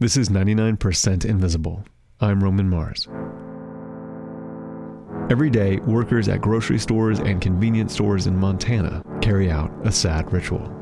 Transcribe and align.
This 0.00 0.16
is 0.16 0.30
99% 0.30 1.26
Invisible. 1.26 1.84
I'm 2.22 2.42
Roman 2.42 2.70
Mars. 2.70 3.06
Every 5.30 5.50
day, 5.50 5.76
workers 5.80 6.26
at 6.26 6.40
grocery 6.40 6.78
stores 6.78 7.18
and 7.18 7.38
convenience 7.38 7.92
stores 7.92 8.26
in 8.26 8.34
Montana 8.34 9.04
carry 9.20 9.50
out 9.50 9.70
a 9.84 9.92
sad 9.92 10.32
ritual. 10.32 10.74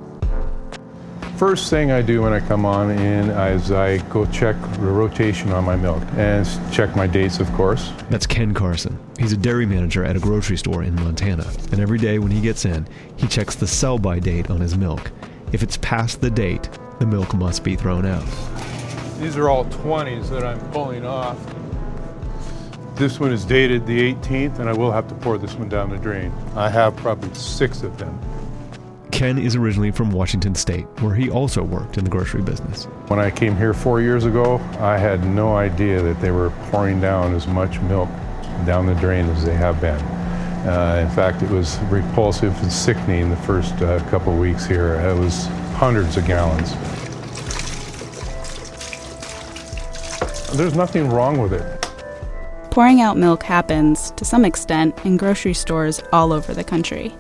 First 1.37 1.69
thing 1.69 1.91
I 1.91 2.01
do 2.01 2.23
when 2.23 2.33
I 2.33 2.39
come 2.39 2.65
on 2.65 2.93
in 2.93 3.31
is 3.31 3.73
I 3.73 3.99
go 4.09 4.25
check 4.27 4.55
the 4.75 4.87
rotation 4.87 5.51
on 5.51 5.65
my 5.65 5.75
milk 5.75 6.05
and 6.17 6.47
check 6.73 6.95
my 6.95 7.09
dates, 7.09 7.41
of 7.41 7.53
course. 7.55 7.91
That's 8.11 8.25
Ken 8.25 8.55
Carson. 8.55 8.97
He's 9.19 9.33
a 9.33 9.37
dairy 9.37 9.67
manager 9.67 10.05
at 10.05 10.15
a 10.15 10.21
grocery 10.21 10.59
store 10.59 10.85
in 10.85 10.95
Montana. 10.95 11.53
And 11.73 11.81
every 11.81 11.99
day 11.99 12.21
when 12.21 12.31
he 12.31 12.41
gets 12.41 12.65
in, 12.65 12.87
he 13.17 13.27
checks 13.27 13.57
the 13.57 13.67
sell 13.67 13.99
by 13.99 14.21
date 14.21 14.49
on 14.49 14.61
his 14.61 14.79
milk. 14.79 15.11
If 15.51 15.65
it's 15.65 15.77
past 15.79 16.21
the 16.21 16.31
date, 16.31 16.69
the 17.01 17.07
milk 17.07 17.35
must 17.35 17.65
be 17.65 17.75
thrown 17.75 18.07
out. 18.07 18.68
These 19.19 19.37
are 19.37 19.49
all 19.49 19.65
20s 19.65 20.31
that 20.31 20.45
I'm 20.45 20.61
pulling 20.71 21.05
off. 21.05 21.37
This 22.95 23.19
one 23.19 23.33
is 23.33 23.45
dated 23.45 23.85
the 23.85 24.15
18th, 24.15 24.61
and 24.61 24.69
I 24.69 24.73
will 24.73 24.93
have 24.93 25.09
to 25.09 25.15
pour 25.17 25.39
this 25.39 25.55
one 25.55 25.69
down 25.69 25.91
the 25.91 25.99
drain. 25.99 26.33
I 26.55 26.69
have 26.69 26.97
probably 26.97 27.35
six 27.35 27.83
of 27.83 27.99
them. 27.99 28.17
Ken 29.11 29.37
is 29.37 29.57
originally 29.57 29.91
from 29.91 30.13
Washington 30.13 30.55
State, 30.55 30.85
where 31.01 31.17
he 31.17 31.29
also 31.29 31.65
worked 31.65 31.99
in 31.99 32.05
the 32.05 32.11
grocery 32.11 32.43
business. 32.43 32.85
When 33.09 33.19
I 33.19 33.33
came 33.33 33.57
here 33.57 33.75
four 33.75 34.01
years 34.01 34.25
ago, 34.25 34.59
I 34.79 34.97
had 34.99 35.27
no 35.27 35.57
idea 35.57 36.01
that 36.01 36.21
they 36.21 36.31
were 36.31 36.51
pouring 36.71 37.01
down 37.01 37.35
as 37.35 37.49
much 37.49 37.81
milk 37.81 38.09
down 38.65 38.87
the 38.87 38.95
drain 38.95 39.27
as 39.27 39.45
they 39.45 39.55
have 39.55 39.81
been. 39.81 40.01
Uh, 40.69 41.05
in 41.05 41.13
fact, 41.17 41.43
it 41.43 41.51
was 41.51 41.79
repulsive 41.91 42.57
and 42.63 42.73
sickening 42.73 43.31
the 43.31 43.37
first 43.39 43.75
uh, 43.83 43.99
couple 44.11 44.37
weeks 44.37 44.65
here. 44.65 44.95
It 44.95 45.19
was 45.19 45.47
hundreds 45.75 46.17
of 46.17 46.25
gallons. 46.25 46.75
There's 50.55 50.75
nothing 50.75 51.11
wrong 51.11 51.39
with 51.39 51.53
it. 51.53 51.89
Pouring 52.71 53.01
out 53.01 53.17
milk 53.17 53.43
happens, 53.43 54.13
to 54.13 54.25
some 54.25 54.45
extent, 54.45 54.99
in 55.05 55.17
grocery 55.17 55.55
stores 55.55 56.01
all 56.13 56.33
over 56.33 56.55
the 56.55 56.65
country. 56.65 57.15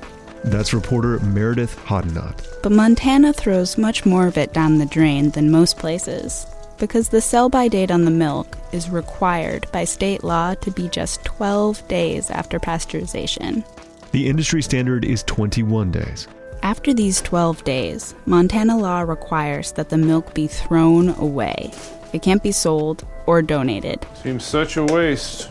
That's 0.45 0.73
reporter 0.73 1.19
Meredith 1.21 1.77
Hoddinott. 1.85 2.63
But 2.63 2.73
Montana 2.73 3.33
throws 3.33 3.77
much 3.77 4.07
more 4.07 4.27
of 4.27 4.39
it 4.39 4.53
down 4.53 4.79
the 4.79 4.87
drain 4.87 5.31
than 5.31 5.51
most 5.51 5.79
places 5.79 6.47
because 6.79 7.09
the 7.09 7.21
sell 7.21 7.49
by 7.49 7.69
date 7.69 7.91
on 7.91 8.05
the 8.05 8.11
milk 8.11 8.57
is 8.73 8.89
required 8.89 9.67
by 9.73 9.85
state 9.85 10.23
law 10.23 10.55
to 10.55 10.71
be 10.71 10.89
just 10.89 11.25
12 11.25 11.87
days 11.89 12.31
after 12.31 12.59
pasteurization. 12.59 13.65
The 14.13 14.29
industry 14.29 14.63
standard 14.63 15.05
is 15.05 15.23
21 15.25 15.91
days. 15.91 16.29
After 16.63 16.95
these 16.95 17.21
12 17.21 17.65
days, 17.65 18.15
Montana 18.27 18.79
law 18.79 19.01
requires 19.01 19.73
that 19.73 19.91
the 19.91 19.99
milk 19.99 20.35
be 20.35 20.47
thrown 20.47 21.11
away. 21.11 21.73
It 22.13 22.23
can't 22.23 22.43
be 22.43 22.53
sold 22.53 23.07
or 23.29 23.43
donated. 23.43 24.07
Seems 24.15 24.43
such 24.43 24.79
a 24.79 24.85
waste. 24.85 25.51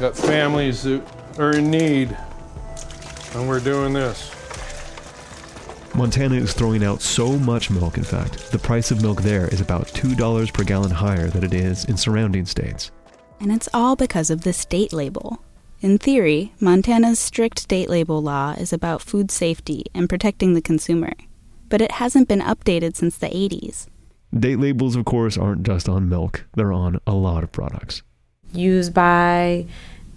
Got 0.00 0.16
families 0.16 0.82
that 0.82 1.00
are 1.38 1.52
in 1.56 1.70
need, 1.70 2.16
and 3.34 3.48
we're 3.48 3.60
doing 3.60 3.92
this. 3.92 4.32
Montana 5.94 6.34
is 6.34 6.52
throwing 6.52 6.82
out 6.82 7.00
so 7.00 7.38
much 7.38 7.70
milk, 7.70 7.98
in 7.98 8.02
fact, 8.02 8.50
the 8.50 8.58
price 8.58 8.90
of 8.90 9.00
milk 9.00 9.22
there 9.22 9.46
is 9.46 9.60
about 9.60 9.86
$2 9.88 10.52
per 10.52 10.64
gallon 10.64 10.90
higher 10.90 11.28
than 11.28 11.44
it 11.44 11.54
is 11.54 11.84
in 11.84 11.96
surrounding 11.96 12.46
states. 12.46 12.90
And 13.38 13.52
it's 13.52 13.68
all 13.72 13.94
because 13.94 14.28
of 14.28 14.40
the 14.40 14.52
state 14.52 14.92
label. 14.92 15.40
In 15.82 15.98
theory, 15.98 16.52
Montana's 16.58 17.20
strict 17.20 17.68
date 17.68 17.90
label 17.90 18.20
law 18.20 18.54
is 18.58 18.72
about 18.72 19.02
food 19.02 19.30
safety 19.30 19.84
and 19.94 20.08
protecting 20.08 20.54
the 20.54 20.60
consumer, 20.60 21.12
but 21.68 21.80
it 21.80 21.92
hasn't 21.92 22.26
been 22.26 22.40
updated 22.40 22.96
since 22.96 23.16
the 23.16 23.28
80s. 23.28 23.86
Date 24.34 24.58
labels, 24.58 24.96
of 24.96 25.04
course, 25.04 25.36
aren't 25.36 25.62
just 25.62 25.88
on 25.88 26.08
milk, 26.08 26.46
they're 26.54 26.72
on 26.72 27.00
a 27.06 27.12
lot 27.12 27.44
of 27.44 27.52
products. 27.52 28.02
Use 28.52 28.88
by, 28.88 29.66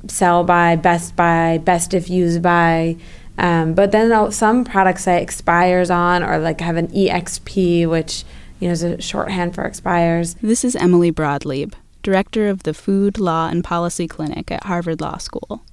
sell 0.07 0.43
by, 0.43 0.75
best 0.75 1.15
by, 1.15 1.57
best 1.63 1.93
if 1.93 2.09
used 2.09 2.41
by. 2.41 2.95
Um, 3.37 3.73
but 3.73 3.91
then 3.91 4.31
some 4.31 4.63
products 4.63 5.03
say 5.03 5.21
expires 5.21 5.89
on 5.89 6.23
or 6.23 6.37
like 6.37 6.61
have 6.61 6.77
an 6.77 6.87
EXP, 6.87 7.89
which 7.89 8.23
you 8.59 8.67
know 8.67 8.71
is 8.71 8.83
a 8.83 9.01
shorthand 9.01 9.53
for 9.53 9.65
expires. 9.65 10.35
This 10.35 10.63
is 10.63 10.75
Emily 10.77 11.11
Broad 11.11 11.43
Leib, 11.43 11.75
director 12.01 12.47
of 12.47 12.63
the 12.63 12.73
Food, 12.73 13.19
Law, 13.19 13.49
and 13.49 13.63
Policy 13.63 14.07
Clinic 14.07 14.51
at 14.51 14.63
Harvard 14.63 15.01
Law 15.01 15.17
School. 15.17 15.63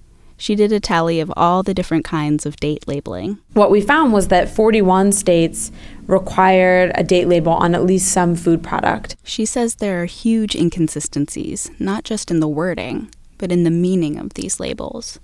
She 0.43 0.57
did 0.57 0.73
a 0.73 0.81
tally 0.81 1.21
of 1.21 1.33
all 1.37 1.63
the 1.63 1.73
different 1.73 2.05
kinds 2.05 2.45
of 2.45 2.57
date 2.57 2.89
labeling. 2.89 3.39
What 3.53 3.71
we 3.71 3.81
found 3.81 4.13
was 4.13 4.27
that 4.27 4.49
41 4.49 5.13
states 5.13 5.71
required 6.09 6.91
a 6.97 7.05
date 7.05 7.29
label 7.29 7.53
on 7.53 7.77
at 7.77 7.85
least 7.85 8.11
some 8.11 8.35
food 8.35 8.61
product. 8.61 9.15
She 9.23 9.45
says 9.45 9.77
there 9.77 10.03
are 10.03 10.07
huge 10.07 10.57
inconsistencies, 10.57 11.71
not 11.79 12.03
just 12.03 12.29
in 12.29 12.41
the 12.41 12.49
wording, 12.49 13.09
but 13.39 13.53
in 13.53 13.63
the 13.63 13.71
meaning 13.71 14.19
of 14.19 14.35
these 14.35 14.59
labels. 14.59 15.21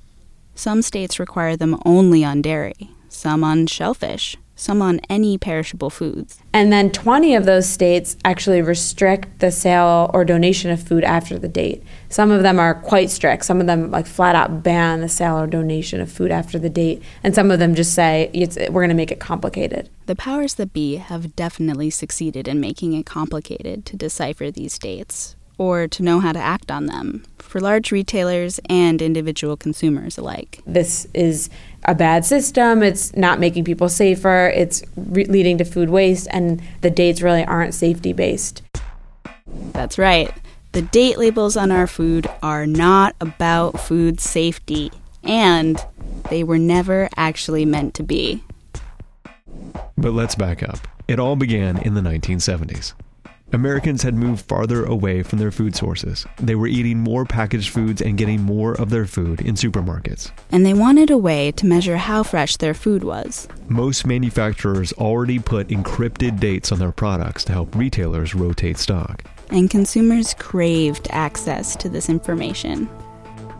Some 0.54 0.82
states 0.82 1.18
require 1.18 1.56
them 1.56 1.80
only 1.84 2.22
on 2.22 2.40
dairy, 2.40 2.90
some 3.08 3.42
on 3.42 3.66
shellfish, 3.66 4.36
some 4.58 4.82
on 4.82 5.00
any 5.08 5.38
perishable 5.38 5.88
foods. 5.88 6.40
And 6.52 6.72
then 6.72 6.90
20 6.90 7.34
of 7.36 7.46
those 7.46 7.68
states 7.68 8.16
actually 8.24 8.60
restrict 8.60 9.38
the 9.38 9.52
sale 9.52 10.10
or 10.12 10.24
donation 10.24 10.70
of 10.70 10.82
food 10.82 11.04
after 11.04 11.38
the 11.38 11.48
date. 11.48 11.82
Some 12.08 12.30
of 12.30 12.42
them 12.42 12.58
are 12.58 12.74
quite 12.74 13.08
strict. 13.08 13.44
Some 13.44 13.60
of 13.60 13.66
them 13.66 13.90
like 13.90 14.06
flat 14.06 14.34
out 14.34 14.62
ban 14.62 15.00
the 15.00 15.08
sale 15.08 15.38
or 15.38 15.46
donation 15.46 16.00
of 16.00 16.10
food 16.10 16.32
after 16.32 16.58
the 16.58 16.68
date, 16.68 17.02
and 17.22 17.34
some 17.34 17.50
of 17.50 17.58
them 17.58 17.74
just 17.74 17.94
say 17.94 18.30
we're 18.34 18.82
going 18.82 18.88
to 18.88 18.94
make 18.94 19.12
it 19.12 19.20
complicated. 19.20 19.88
The 20.06 20.16
powers 20.16 20.54
that 20.54 20.72
be 20.72 20.96
have 20.96 21.36
definitely 21.36 21.90
succeeded 21.90 22.48
in 22.48 22.60
making 22.60 22.94
it 22.94 23.06
complicated 23.06 23.86
to 23.86 23.96
decipher 23.96 24.50
these 24.50 24.78
dates 24.78 25.36
or 25.58 25.88
to 25.88 26.02
know 26.02 26.20
how 26.20 26.32
to 26.32 26.38
act 26.38 26.70
on 26.70 26.86
them 26.86 27.24
for 27.38 27.60
large 27.60 27.90
retailers 27.90 28.60
and 28.68 29.02
individual 29.02 29.56
consumers 29.56 30.16
alike. 30.18 30.60
This 30.66 31.06
is 31.14 31.50
a 31.84 31.94
bad 31.94 32.24
system. 32.24 32.82
It's 32.82 33.14
not 33.16 33.40
making 33.40 33.64
people 33.64 33.88
safer. 33.88 34.52
It's 34.54 34.82
re- 34.96 35.24
leading 35.24 35.58
to 35.58 35.64
food 35.64 35.90
waste, 35.90 36.28
and 36.30 36.62
the 36.82 36.90
dates 36.90 37.22
really 37.22 37.44
aren't 37.44 37.74
safety 37.74 38.12
based. 38.12 38.62
That's 39.72 39.98
right. 39.98 40.32
The 40.72 40.82
date 40.82 41.18
labels 41.18 41.56
on 41.56 41.72
our 41.72 41.86
food 41.86 42.26
are 42.42 42.66
not 42.66 43.16
about 43.20 43.80
food 43.80 44.20
safety, 44.20 44.92
and 45.24 45.82
they 46.28 46.44
were 46.44 46.58
never 46.58 47.08
actually 47.16 47.64
meant 47.64 47.94
to 47.94 48.02
be. 48.02 48.44
But 49.96 50.12
let's 50.12 50.34
back 50.34 50.62
up. 50.62 50.86
It 51.08 51.18
all 51.18 51.36
began 51.36 51.78
in 51.78 51.94
the 51.94 52.02
1970s. 52.02 52.92
Americans 53.52 54.02
had 54.02 54.14
moved 54.14 54.44
farther 54.46 54.84
away 54.84 55.22
from 55.22 55.38
their 55.38 55.50
food 55.50 55.74
sources. 55.74 56.26
They 56.36 56.54
were 56.54 56.66
eating 56.66 56.98
more 56.98 57.24
packaged 57.24 57.70
foods 57.70 58.02
and 58.02 58.18
getting 58.18 58.42
more 58.42 58.74
of 58.74 58.90
their 58.90 59.06
food 59.06 59.40
in 59.40 59.54
supermarkets. 59.54 60.30
And 60.52 60.66
they 60.66 60.74
wanted 60.74 61.10
a 61.10 61.16
way 61.16 61.52
to 61.52 61.66
measure 61.66 61.96
how 61.96 62.22
fresh 62.22 62.58
their 62.58 62.74
food 62.74 63.02
was. 63.04 63.48
Most 63.68 64.06
manufacturers 64.06 64.92
already 64.94 65.38
put 65.38 65.68
encrypted 65.68 66.38
dates 66.40 66.72
on 66.72 66.78
their 66.78 66.92
products 66.92 67.44
to 67.44 67.52
help 67.52 67.74
retailers 67.74 68.34
rotate 68.34 68.76
stock. 68.76 69.24
And 69.50 69.70
consumers 69.70 70.34
craved 70.34 71.08
access 71.10 71.74
to 71.76 71.88
this 71.88 72.10
information. 72.10 72.88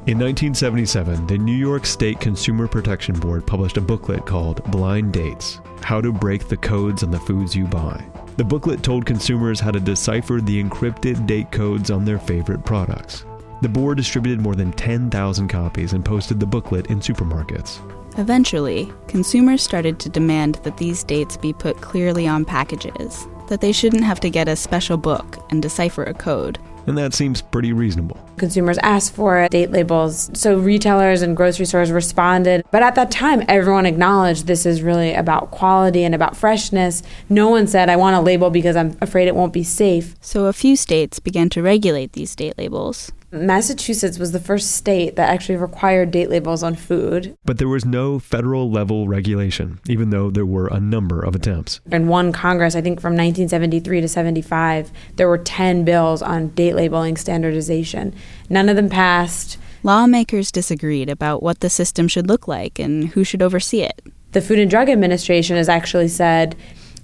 In 0.06 0.18
1977, 0.18 1.26
the 1.26 1.38
New 1.38 1.56
York 1.56 1.86
State 1.86 2.20
Consumer 2.20 2.68
Protection 2.68 3.18
Board 3.18 3.46
published 3.46 3.78
a 3.78 3.82
booklet 3.82 4.26
called 4.26 4.64
Blind 4.70 5.12
Dates 5.12 5.60
How 5.82 6.00
to 6.00 6.12
Break 6.12 6.48
the 6.48 6.56
Codes 6.56 7.02
on 7.02 7.10
the 7.10 7.20
Foods 7.20 7.54
You 7.56 7.64
Buy. 7.66 8.02
The 8.38 8.44
booklet 8.44 8.84
told 8.84 9.04
consumers 9.04 9.58
how 9.58 9.72
to 9.72 9.80
decipher 9.80 10.40
the 10.40 10.62
encrypted 10.62 11.26
date 11.26 11.50
codes 11.50 11.90
on 11.90 12.04
their 12.04 12.20
favorite 12.20 12.64
products. 12.64 13.24
The 13.62 13.68
board 13.68 13.96
distributed 13.96 14.40
more 14.40 14.54
than 14.54 14.70
10,000 14.70 15.48
copies 15.48 15.92
and 15.92 16.04
posted 16.04 16.38
the 16.38 16.46
booklet 16.46 16.86
in 16.86 17.00
supermarkets. 17.00 17.80
Eventually, 18.16 18.92
consumers 19.08 19.64
started 19.64 19.98
to 19.98 20.08
demand 20.08 20.54
that 20.62 20.76
these 20.76 21.02
dates 21.02 21.36
be 21.36 21.52
put 21.52 21.80
clearly 21.80 22.28
on 22.28 22.44
packages, 22.44 23.26
that 23.48 23.60
they 23.60 23.72
shouldn't 23.72 24.04
have 24.04 24.20
to 24.20 24.30
get 24.30 24.46
a 24.46 24.54
special 24.54 24.96
book 24.96 25.44
and 25.50 25.60
decipher 25.60 26.04
a 26.04 26.14
code. 26.14 26.60
And 26.88 26.96
that 26.96 27.14
seems 27.14 27.42
pretty 27.42 27.72
reasonable. 27.72 28.18
Consumers 28.38 28.78
asked 28.78 29.14
for 29.14 29.38
it, 29.40 29.50
date 29.50 29.70
labels, 29.70 30.30
so 30.32 30.58
retailers 30.58 31.22
and 31.22 31.36
grocery 31.36 31.66
stores 31.66 31.92
responded. 31.92 32.64
But 32.70 32.82
at 32.82 32.94
that 32.94 33.10
time, 33.10 33.44
everyone 33.48 33.84
acknowledged 33.84 34.46
this 34.46 34.64
is 34.64 34.82
really 34.82 35.14
about 35.14 35.50
quality 35.50 36.04
and 36.04 36.14
about 36.14 36.36
freshness. 36.36 37.02
No 37.28 37.50
one 37.50 37.66
said, 37.66 37.90
I 37.90 37.96
want 37.96 38.16
a 38.16 38.20
label 38.20 38.50
because 38.50 38.76
I'm 38.76 38.96
afraid 39.00 39.28
it 39.28 39.34
won't 39.34 39.52
be 39.52 39.64
safe. 39.64 40.14
So 40.20 40.46
a 40.46 40.52
few 40.52 40.76
states 40.76 41.18
began 41.18 41.48
to 41.50 41.62
regulate 41.62 42.12
these 42.12 42.34
date 42.34 42.56
labels. 42.56 43.12
Massachusetts 43.30 44.18
was 44.18 44.32
the 44.32 44.40
first 44.40 44.72
state 44.72 45.16
that 45.16 45.28
actually 45.28 45.56
required 45.56 46.10
date 46.10 46.30
labels 46.30 46.62
on 46.62 46.74
food. 46.74 47.36
But 47.44 47.58
there 47.58 47.68
was 47.68 47.84
no 47.84 48.18
federal 48.18 48.70
level 48.70 49.06
regulation, 49.06 49.80
even 49.86 50.08
though 50.08 50.30
there 50.30 50.46
were 50.46 50.68
a 50.68 50.80
number 50.80 51.22
of 51.22 51.34
attempts. 51.34 51.80
In 51.92 52.08
one 52.08 52.32
Congress, 52.32 52.74
I 52.74 52.80
think 52.80 53.00
from 53.00 53.12
1973 53.12 54.00
to 54.00 54.08
75, 54.08 54.90
there 55.16 55.28
were 55.28 55.36
10 55.36 55.84
bills 55.84 56.22
on 56.22 56.48
date 56.48 56.74
labeling 56.74 57.18
standardization. 57.18 58.14
None 58.48 58.70
of 58.70 58.76
them 58.76 58.88
passed. 58.88 59.58
Lawmakers 59.82 60.50
disagreed 60.50 61.10
about 61.10 61.42
what 61.42 61.60
the 61.60 61.68
system 61.68 62.08
should 62.08 62.28
look 62.28 62.48
like 62.48 62.78
and 62.78 63.08
who 63.08 63.24
should 63.24 63.42
oversee 63.42 63.82
it. 63.82 64.00
The 64.32 64.40
Food 64.40 64.58
and 64.58 64.70
Drug 64.70 64.88
Administration 64.88 65.56
has 65.56 65.68
actually 65.68 66.08
said 66.08 66.56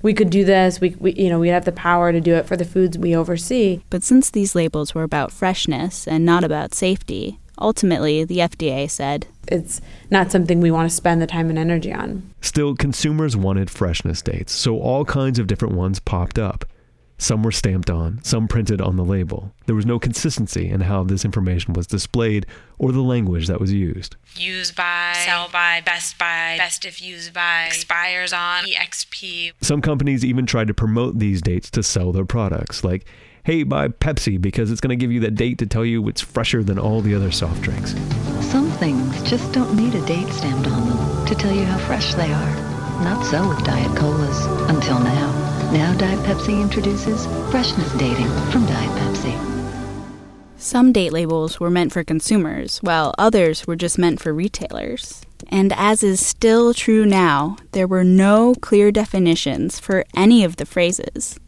we 0.04 0.12
could 0.14 0.28
do 0.28 0.44
this. 0.44 0.80
We, 0.80 0.90
we 1.00 1.14
you 1.14 1.30
know 1.30 1.40
we 1.40 1.48
have 1.48 1.64
the 1.64 1.72
power 1.72 2.12
to 2.12 2.20
do 2.20 2.34
it 2.34 2.46
for 2.46 2.56
the 2.56 2.64
foods 2.64 2.96
we 2.96 3.16
oversee. 3.16 3.80
But 3.90 4.04
since 4.04 4.30
these 4.30 4.54
labels 4.54 4.94
were 4.94 5.02
about 5.02 5.32
freshness 5.32 6.06
and 6.06 6.24
not 6.24 6.44
about 6.44 6.74
safety, 6.74 7.40
ultimately 7.58 8.22
the 8.22 8.38
FDA 8.38 8.88
said 8.88 9.26
it's 9.48 9.80
not 10.10 10.30
something 10.30 10.60
we 10.60 10.70
want 10.70 10.88
to 10.88 10.94
spend 10.94 11.20
the 11.20 11.26
time 11.26 11.48
and 11.48 11.58
energy 11.58 11.92
on. 11.92 12.22
Still, 12.40 12.74
consumers 12.74 13.36
wanted 13.36 13.70
freshness 13.70 14.22
dates, 14.22 14.52
so 14.52 14.78
all 14.78 15.04
kinds 15.04 15.38
of 15.38 15.46
different 15.46 15.74
ones 15.74 16.00
popped 16.00 16.38
up. 16.38 16.64
Some 17.16 17.42
were 17.42 17.52
stamped 17.52 17.90
on, 17.90 18.22
some 18.24 18.48
printed 18.48 18.80
on 18.80 18.96
the 18.96 19.04
label. 19.04 19.52
There 19.66 19.74
was 19.74 19.86
no 19.86 19.98
consistency 19.98 20.68
in 20.68 20.82
how 20.82 21.04
this 21.04 21.24
information 21.24 21.72
was 21.72 21.86
displayed 21.86 22.44
or 22.78 22.92
the 22.92 23.02
language 23.02 23.46
that 23.46 23.60
was 23.60 23.72
used. 23.72 24.16
Used 24.36 24.74
by, 24.74 25.12
sell 25.24 25.48
by, 25.48 25.80
best 25.80 26.18
by, 26.18 26.56
best 26.58 26.84
if 26.84 27.00
used 27.00 27.32
by, 27.32 27.66
expires 27.66 28.32
on, 28.32 28.64
EXP. 28.64 29.52
Some 29.60 29.80
companies 29.80 30.24
even 30.24 30.44
tried 30.44 30.66
to 30.68 30.74
promote 30.74 31.18
these 31.18 31.40
dates 31.40 31.70
to 31.70 31.82
sell 31.82 32.10
their 32.10 32.24
products, 32.24 32.82
like, 32.82 33.06
hey, 33.44 33.62
buy 33.62 33.88
Pepsi 33.88 34.40
because 34.40 34.70
it's 34.70 34.80
going 34.80 34.96
to 34.98 35.00
give 35.00 35.12
you 35.12 35.20
that 35.20 35.34
date 35.34 35.58
to 35.58 35.66
tell 35.66 35.84
you 35.84 36.06
it's 36.08 36.20
fresher 36.20 36.64
than 36.64 36.78
all 36.78 37.00
the 37.00 37.14
other 37.14 37.30
soft 37.30 37.62
drinks. 37.62 37.92
Some 38.40 38.70
things 38.72 39.22
just 39.22 39.52
don't 39.52 39.76
need 39.76 39.94
a 39.94 40.04
date 40.06 40.28
stamped 40.28 40.66
on 40.66 40.88
them 40.88 41.26
to 41.26 41.34
tell 41.34 41.54
you 41.54 41.64
how 41.64 41.78
fresh 41.78 42.14
they 42.14 42.32
are. 42.32 42.74
Not 43.04 43.24
so 43.24 43.48
with 43.48 43.62
Diet 43.64 43.96
Colas, 43.96 44.46
until 44.68 44.98
now. 44.98 45.63
Now 45.74 45.92
Diet 45.94 46.20
Pepsi 46.20 46.62
introduces 46.62 47.26
freshness 47.50 47.92
dating 47.94 48.28
from 48.52 48.64
Diet 48.64 48.90
Pepsi. 48.92 49.36
Some 50.56 50.92
date 50.92 51.12
labels 51.12 51.58
were 51.58 51.68
meant 51.68 51.92
for 51.92 52.04
consumers, 52.04 52.78
while 52.78 53.12
others 53.18 53.66
were 53.66 53.74
just 53.74 53.98
meant 53.98 54.20
for 54.20 54.32
retailers. 54.32 55.22
And 55.48 55.72
as 55.72 56.04
is 56.04 56.24
still 56.24 56.74
true 56.74 57.04
now, 57.04 57.56
there 57.72 57.88
were 57.88 58.04
no 58.04 58.54
clear 58.60 58.92
definitions 58.92 59.80
for 59.80 60.04
any 60.16 60.44
of 60.44 60.56
the 60.56 60.64
phrases. 60.64 61.40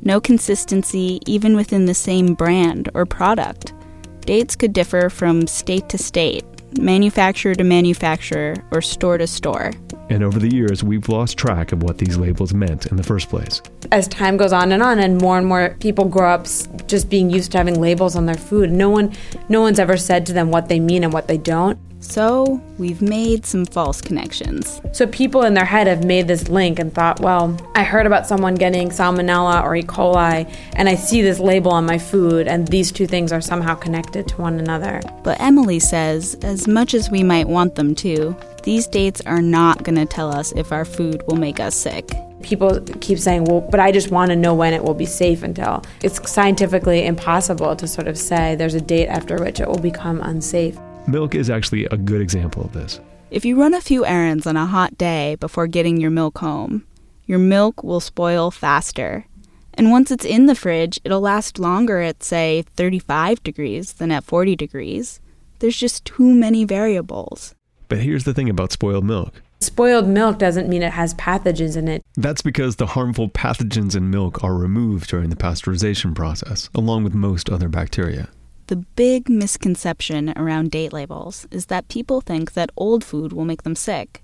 No 0.00 0.22
consistency 0.22 1.20
even 1.26 1.54
within 1.54 1.84
the 1.84 1.92
same 1.92 2.32
brand 2.32 2.88
or 2.94 3.04
product. 3.04 3.74
Dates 4.20 4.56
could 4.56 4.72
differ 4.72 5.10
from 5.10 5.46
state 5.46 5.90
to 5.90 5.98
state, 5.98 6.46
manufacturer 6.78 7.54
to 7.54 7.64
manufacturer, 7.64 8.54
or 8.70 8.80
store 8.80 9.18
to 9.18 9.26
store. 9.26 9.72
And 10.10 10.22
over 10.22 10.38
the 10.38 10.54
years, 10.54 10.84
we've 10.84 11.08
lost 11.08 11.36
track 11.36 11.72
of 11.72 11.82
what 11.82 11.98
these 11.98 12.16
labels 12.16 12.54
meant 12.54 12.86
in 12.86 12.96
the 12.96 13.02
first 13.02 13.28
place. 13.28 13.62
As 13.92 14.08
time 14.08 14.36
goes 14.36 14.52
on 14.52 14.72
and 14.72 14.82
on, 14.82 14.98
and 14.98 15.20
more 15.20 15.38
and 15.38 15.46
more 15.46 15.76
people 15.80 16.04
grow 16.04 16.30
up 16.30 16.46
just 16.86 17.08
being 17.08 17.30
used 17.30 17.52
to 17.52 17.58
having 17.58 17.80
labels 17.80 18.16
on 18.16 18.26
their 18.26 18.36
food, 18.36 18.70
no 18.70 18.90
one, 18.90 19.12
no 19.48 19.60
one's 19.60 19.78
ever 19.78 19.96
said 19.96 20.26
to 20.26 20.32
them 20.32 20.50
what 20.50 20.68
they 20.68 20.80
mean 20.80 21.04
and 21.04 21.12
what 21.12 21.28
they 21.28 21.38
don't. 21.38 21.78
So 22.00 22.62
we've 22.78 23.02
made 23.02 23.46
some 23.46 23.64
false 23.64 24.00
connections. 24.00 24.80
So 24.92 25.06
people 25.06 25.42
in 25.42 25.54
their 25.54 25.64
head 25.64 25.86
have 25.86 26.04
made 26.04 26.28
this 26.28 26.48
link 26.48 26.78
and 26.78 26.94
thought, 26.94 27.20
well, 27.20 27.58
I 27.74 27.82
heard 27.82 28.06
about 28.06 28.26
someone 28.26 28.54
getting 28.54 28.90
salmonella 28.90 29.62
or 29.62 29.74
E. 29.74 29.82
coli, 29.82 30.48
and 30.74 30.88
I 30.88 30.94
see 30.94 31.22
this 31.22 31.40
label 31.40 31.72
on 31.72 31.84
my 31.86 31.98
food, 31.98 32.46
and 32.46 32.68
these 32.68 32.92
two 32.92 33.06
things 33.06 33.32
are 33.32 33.40
somehow 33.40 33.74
connected 33.74 34.28
to 34.28 34.40
one 34.40 34.58
another. 34.58 35.00
But 35.24 35.40
Emily 35.40 35.80
says, 35.80 36.36
as 36.42 36.68
much 36.68 36.94
as 36.94 37.10
we 37.10 37.22
might 37.22 37.48
want 37.48 37.74
them 37.74 37.94
to, 37.96 38.36
these 38.62 38.86
dates 38.86 39.20
are 39.22 39.42
not 39.42 39.82
going 39.82 39.96
to 39.96 40.06
tell 40.06 40.30
us 40.30 40.52
if 40.52 40.72
our 40.72 40.84
food 40.84 41.22
will 41.26 41.36
make 41.36 41.60
us 41.60 41.74
sick. 41.74 42.10
People 42.42 42.80
keep 43.00 43.18
saying, 43.18 43.44
well, 43.44 43.60
but 43.60 43.80
I 43.80 43.90
just 43.92 44.10
want 44.10 44.30
to 44.30 44.36
know 44.36 44.54
when 44.54 44.72
it 44.72 44.84
will 44.84 44.94
be 44.94 45.06
safe 45.06 45.42
until. 45.42 45.82
It's 46.02 46.30
scientifically 46.30 47.06
impossible 47.06 47.74
to 47.76 47.86
sort 47.88 48.08
of 48.08 48.18
say 48.18 48.54
there's 48.54 48.74
a 48.74 48.80
date 48.80 49.08
after 49.08 49.36
which 49.38 49.60
it 49.60 49.68
will 49.68 49.78
become 49.78 50.20
unsafe. 50.20 50.78
Milk 51.08 51.34
is 51.34 51.50
actually 51.50 51.86
a 51.86 51.96
good 51.96 52.20
example 52.20 52.64
of 52.64 52.72
this. 52.72 53.00
If 53.30 53.44
you 53.44 53.60
run 53.60 53.74
a 53.74 53.80
few 53.80 54.04
errands 54.04 54.46
on 54.46 54.56
a 54.56 54.66
hot 54.66 54.96
day 54.98 55.36
before 55.40 55.66
getting 55.66 55.96
your 55.96 56.10
milk 56.10 56.38
home, 56.38 56.86
your 57.26 57.38
milk 57.38 57.82
will 57.82 58.00
spoil 58.00 58.50
faster. 58.50 59.26
And 59.74 59.90
once 59.90 60.10
it's 60.10 60.24
in 60.24 60.46
the 60.46 60.54
fridge, 60.54 61.00
it'll 61.04 61.20
last 61.20 61.58
longer 61.58 62.00
at, 62.00 62.22
say, 62.22 62.64
35 62.76 63.42
degrees 63.42 63.94
than 63.94 64.10
at 64.10 64.24
40 64.24 64.56
degrees. 64.56 65.20
There's 65.58 65.76
just 65.76 66.04
too 66.04 66.34
many 66.34 66.64
variables. 66.64 67.54
But 67.88 67.98
here's 67.98 68.24
the 68.24 68.34
thing 68.34 68.48
about 68.48 68.72
spoiled 68.72 69.04
milk 69.04 69.42
Spoiled 69.60 70.06
milk 70.06 70.38
doesn't 70.38 70.68
mean 70.68 70.82
it 70.82 70.92
has 70.92 71.14
pathogens 71.14 71.76
in 71.76 71.88
it. 71.88 72.02
that's 72.16 72.42
because 72.42 72.76
the 72.76 72.86
harmful 72.86 73.28
pathogens 73.28 73.96
in 73.96 74.10
milk 74.10 74.44
are 74.44 74.54
removed 74.54 75.08
during 75.08 75.30
the 75.30 75.36
pasteurization 75.36 76.14
process, 76.14 76.68
along 76.74 77.04
with 77.04 77.14
most 77.14 77.48
other 77.48 77.68
bacteria. 77.68 78.28
The 78.66 78.76
big 78.76 79.28
misconception 79.28 80.34
around 80.36 80.72
date 80.72 80.92
labels 80.92 81.46
is 81.50 81.66
that 81.66 81.88
people 81.88 82.20
think 82.20 82.52
that 82.52 82.70
old 82.76 83.04
food 83.04 83.32
will 83.32 83.44
make 83.44 83.62
them 83.62 83.76
sick. 83.76 84.22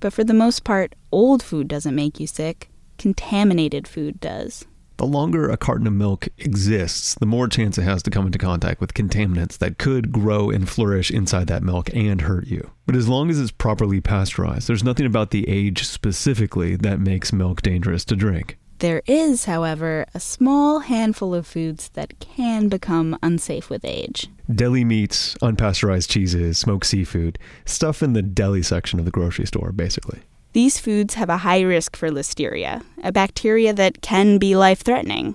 But 0.00 0.12
for 0.12 0.24
the 0.24 0.34
most 0.34 0.64
part, 0.64 0.94
old 1.12 1.42
food 1.42 1.68
doesn't 1.68 1.94
make 1.94 2.18
you 2.18 2.26
sick, 2.26 2.70
contaminated 2.98 3.86
food 3.86 4.18
does. 4.18 4.66
The 4.98 5.06
longer 5.06 5.48
a 5.48 5.56
carton 5.56 5.86
of 5.86 5.92
milk 5.92 6.28
exists, 6.38 7.14
the 7.14 7.26
more 7.26 7.48
chance 7.48 7.78
it 7.78 7.82
has 7.82 8.02
to 8.04 8.10
come 8.10 8.26
into 8.26 8.38
contact 8.38 8.80
with 8.80 8.94
contaminants 8.94 9.58
that 9.58 9.78
could 9.78 10.12
grow 10.12 10.50
and 10.50 10.68
flourish 10.68 11.10
inside 11.10 11.46
that 11.48 11.62
milk 11.62 11.90
and 11.94 12.22
hurt 12.22 12.46
you. 12.46 12.70
But 12.86 12.96
as 12.96 13.08
long 13.08 13.30
as 13.30 13.40
it's 13.40 13.50
properly 13.50 14.00
pasteurized, 14.00 14.68
there's 14.68 14.84
nothing 14.84 15.06
about 15.06 15.30
the 15.30 15.48
age 15.48 15.84
specifically 15.84 16.76
that 16.76 17.00
makes 17.00 17.32
milk 17.32 17.62
dangerous 17.62 18.04
to 18.06 18.16
drink. 18.16 18.58
There 18.78 19.02
is, 19.06 19.44
however, 19.44 20.06
a 20.12 20.18
small 20.18 20.80
handful 20.80 21.34
of 21.36 21.46
foods 21.46 21.88
that 21.90 22.18
can 22.18 22.68
become 22.68 23.16
unsafe 23.22 23.70
with 23.70 23.84
age. 23.84 24.26
Deli 24.52 24.84
meats, 24.84 25.34
unpasteurized 25.36 26.10
cheeses, 26.10 26.58
smoked 26.58 26.86
seafood, 26.86 27.38
stuff 27.64 28.02
in 28.02 28.12
the 28.12 28.22
deli 28.22 28.62
section 28.62 28.98
of 28.98 29.04
the 29.04 29.12
grocery 29.12 29.46
store, 29.46 29.70
basically. 29.70 30.22
These 30.52 30.78
foods 30.78 31.14
have 31.14 31.30
a 31.30 31.38
high 31.38 31.62
risk 31.62 31.96
for 31.96 32.10
listeria, 32.10 32.84
a 33.02 33.10
bacteria 33.10 33.72
that 33.72 34.02
can 34.02 34.36
be 34.36 34.54
life 34.54 34.82
threatening. 34.82 35.34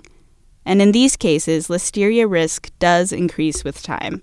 And 0.64 0.80
in 0.80 0.92
these 0.92 1.16
cases, 1.16 1.66
listeria 1.66 2.30
risk 2.30 2.70
does 2.78 3.10
increase 3.10 3.64
with 3.64 3.82
time. 3.82 4.22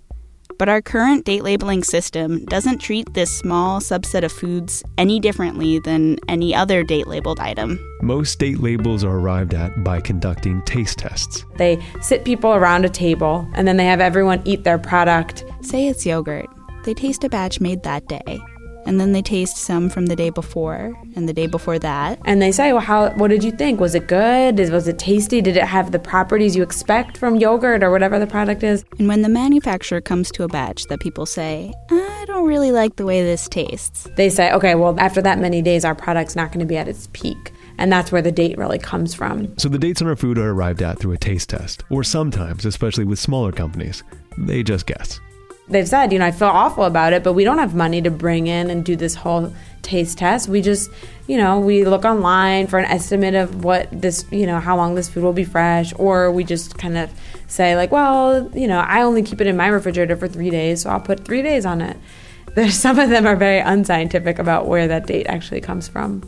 But 0.57 0.69
our 0.69 0.81
current 0.81 1.25
date 1.25 1.44
labeling 1.44 1.83
system 1.83 2.45
doesn't 2.45 2.77
treat 2.77 3.13
this 3.13 3.30
small 3.30 3.81
subset 3.81 4.24
of 4.24 4.31
foods 4.31 4.83
any 4.97 5.19
differently 5.19 5.80
than 5.80 6.18
any 6.30 6.56
other 6.56 6.81
date 6.81 7.07
labeled 7.07 7.41
item. 7.41 7.77
Most 8.01 8.39
date 8.39 8.59
labels 8.59 9.03
are 9.03 9.18
arrived 9.18 9.53
at 9.53 9.83
by 9.83 10.00
conducting 10.00 10.62
taste 10.62 11.00
tests. 11.00 11.44
They 11.57 11.83
sit 12.00 12.24
people 12.24 12.53
around 12.53 12.86
a 12.86 12.89
table 12.89 13.45
and 13.53 13.68
then 13.68 13.75
they 13.75 13.86
have 13.86 14.00
everyone 14.00 14.41
eat 14.45 14.63
their 14.63 14.80
product. 14.80 15.44
Say 15.59 15.88
it's 15.88 16.06
yogurt. 16.06 16.48
They 16.86 16.94
taste 16.94 17.25
a 17.25 17.30
batch 17.30 17.59
made 17.59 17.83
that 17.83 18.07
day. 18.07 18.39
And 18.85 18.99
then 18.99 19.11
they 19.11 19.21
taste 19.21 19.57
some 19.57 19.89
from 19.89 20.05
the 20.05 20.15
day 20.15 20.29
before 20.29 20.93
and 21.15 21.27
the 21.27 21.33
day 21.33 21.47
before 21.47 21.79
that. 21.79 22.19
And 22.25 22.41
they 22.41 22.51
say, 22.51 22.71
well, 22.71 22.81
how, 22.81 23.09
what 23.11 23.29
did 23.29 23.43
you 23.43 23.51
think? 23.51 23.79
Was 23.79 23.95
it 23.95 24.07
good? 24.07 24.59
Was 24.71 24.87
it 24.87 24.99
tasty? 24.99 25.41
Did 25.41 25.57
it 25.57 25.63
have 25.63 25.91
the 25.91 25.99
properties 25.99 26.55
you 26.55 26.63
expect 26.63 27.17
from 27.17 27.35
yogurt 27.35 27.83
or 27.83 27.91
whatever 27.91 28.19
the 28.19 28.27
product 28.27 28.63
is? 28.63 28.86
And 29.00 29.07
when 29.07 29.21
the 29.21 29.29
manufacturer 29.29 30.01
comes 30.01 30.31
to 30.31 30.43
a 30.43 30.48
batch 30.48 30.86
that 30.86 31.00
people 31.00 31.25
say, 31.25 31.74
I 31.89 32.25
don't 32.27 32.48
really 32.48 32.71
like 32.71 32.95
the 32.95 33.05
way 33.05 33.24
this 33.24 33.48
tastes, 33.48 34.07
They 34.15 34.29
say, 34.29 34.51
okay, 34.51 34.75
well, 34.75 34.95
after 35.00 35.21
that 35.21 35.39
many 35.39 35.62
days, 35.62 35.86
our 35.86 35.95
product's 35.95 36.36
not 36.36 36.51
going 36.51 36.60
to 36.60 36.65
be 36.65 36.77
at 36.77 36.88
its 36.88 37.10
peak. 37.13 37.51
And 37.77 37.91
that's 37.91 38.12
where 38.12 38.21
the 38.21 38.31
date 38.31 38.57
really 38.57 38.79
comes 38.79 39.13
from. 39.13 39.57
So 39.57 39.67
the 39.67 39.77
dates 39.77 40.01
on 40.01 40.07
our 40.07 40.15
food 40.15 40.38
are 40.38 40.51
arrived 40.51 40.81
at 40.81 41.00
through 41.00 41.12
a 41.12 41.17
taste 41.17 41.50
test, 41.50 41.83
or 41.89 42.03
sometimes, 42.03 42.65
especially 42.65 43.03
with 43.03 43.19
smaller 43.19 43.51
companies, 43.51 44.03
they 44.38 44.63
just 44.63 44.86
guess. 44.86 45.19
They've 45.67 45.88
said, 45.88 46.13
you 46.13 46.19
know, 46.19 46.25
I 46.25 46.31
feel 46.31 46.48
awful 46.48 46.84
about 46.84 47.13
it, 47.13 47.24
but 47.24 47.34
we 47.34 47.43
don't 47.43 47.57
have 47.57 47.74
money 47.74 48.01
to 48.01 48.12
bring 48.12 48.48
in 48.48 48.69
and 48.69 48.86
do 48.86 48.95
this 48.95 49.15
whole 49.15 49.51
taste 49.81 50.19
test. 50.19 50.48
We 50.48 50.62
just, 50.62 50.91
you 51.27 51.38
know, 51.38 51.60
we 51.60 51.86
look 51.86 52.05
online 52.05 52.67
for 52.67 52.77
an 52.77 52.86
estimate 52.86 53.34
of 53.34 53.63
what 53.63 53.89
this, 53.91 54.25
you 54.31 54.45
know, 54.45 54.60
how 54.60 54.77
long 54.77 54.93
this 54.93 55.10
food 55.10 55.24
will 55.24 55.34
be 55.34 55.43
fresh, 55.43 55.91
or 55.98 56.31
we 56.31 56.43
just 56.43 56.77
kind 56.77 56.98
of 56.98 57.10
say, 57.48 57.75
like, 57.75 57.91
well, 57.91 58.50
you 58.53 58.67
know, 58.67 58.79
I 58.79 59.01
only 59.01 59.24
keep 59.24 59.41
it 59.41 59.48
in 59.48 59.57
my 59.57 59.67
refrigerator 59.67 60.15
for 60.15 60.27
three 60.27 60.51
days, 60.51 60.84
so 60.84 60.91
I'll 60.91 61.00
put 61.00 61.25
three 61.25 61.41
days 61.41 61.65
on 61.65 61.81
it. 61.81 61.98
There's 62.55 62.75
some 62.75 63.00
of 63.00 63.10
them 63.10 63.25
are 63.25 63.36
very 63.36 63.60
unscientific 63.60 64.39
about 64.39 64.67
where 64.67 64.88
that 64.88 65.07
date 65.07 65.25
actually 65.27 65.62
comes 65.62 65.88
from. 65.88 66.24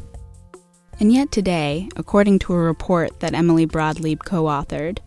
And 1.00 1.13
yet 1.13 1.32
today, 1.32 1.89
according 1.96 2.39
to 2.39 2.53
a 2.53 2.58
report 2.58 3.20
that 3.20 3.36
Emily 3.36 3.65
Broad 3.65 4.00
Leib 4.00 4.24
co 4.25 4.46
authored, 4.46 4.98